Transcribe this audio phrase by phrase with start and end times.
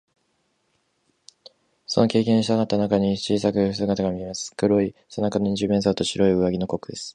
[1.85, 4.51] その軽気球の下にさがったかごの中に、小さくふたりの人の姿がみえます。
[4.57, 7.09] 黒い背広の二十面相と、白い上着のコックです。